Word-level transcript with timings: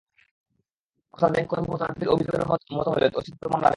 অর্থাৎ 1.13 1.31
ব্যাংক 1.31 1.47
কর্মকর্তা 1.47 1.85
রাব্বীর 1.85 2.09
অভিযোগের 2.09 2.43
মতো 2.73 2.89
হলে 2.91 3.05
ওসি 3.15 3.29
দ্রুত 3.31 3.45
মামলা 3.45 3.61
নেবেন। 3.61 3.69